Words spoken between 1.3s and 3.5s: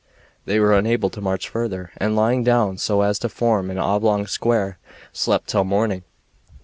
further, and lying down so as to